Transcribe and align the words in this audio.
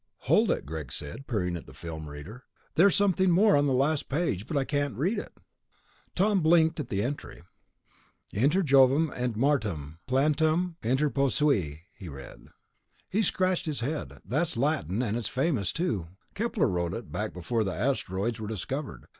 "Hold 0.21 0.49
it," 0.49 0.65
Greg 0.65 0.91
said, 0.91 1.27
peering 1.27 1.55
at 1.55 1.67
the 1.67 1.75
film 1.75 2.09
reader. 2.09 2.45
"There's 2.73 2.95
something 2.95 3.29
more 3.29 3.55
on 3.55 3.67
the 3.67 3.71
last 3.71 4.09
page, 4.09 4.47
but 4.47 4.57
I 4.57 4.63
can't 4.63 4.97
read 4.97 5.19
it." 5.19 5.37
Tom 6.15 6.41
blinked 6.41 6.79
at 6.79 6.89
the 6.89 7.03
entry. 7.03 7.43
"'Inter 8.33 8.63
Jovem 8.63 9.13
et 9.15 9.33
Martem 9.35 9.99
planetam 10.07 10.73
interposui,'" 10.81 11.81
he 11.93 12.09
read. 12.09 12.47
He 13.11 13.21
scratched 13.21 13.67
his 13.67 13.81
head. 13.81 14.19
"That's 14.25 14.57
Latin, 14.57 15.03
and 15.03 15.15
it's 15.15 15.27
famous, 15.27 15.71
too. 15.71 16.07
Kepler 16.33 16.67
wrote 16.67 16.95
it, 16.95 17.11
back 17.11 17.31
before 17.31 17.63
the 17.63 17.71
asteroids 17.75 18.39
were 18.39 18.47
discovered. 18.47 19.05